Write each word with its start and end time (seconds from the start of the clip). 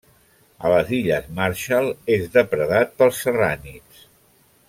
A 0.67 0.71
les 0.71 0.87
Illes 0.99 1.27
Marshall 1.39 1.91
és 2.17 2.25
depredat 2.39 2.97
pels 3.03 3.23
serrànids. 3.27 4.05